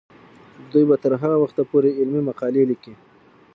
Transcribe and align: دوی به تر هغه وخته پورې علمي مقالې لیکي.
دوی 0.71 0.83
به 0.89 0.95
تر 1.03 1.13
هغه 1.21 1.37
وخته 1.39 1.61
پورې 1.69 1.95
علمي 1.99 2.21
مقالې 2.29 2.63
لیکي. 2.69 2.93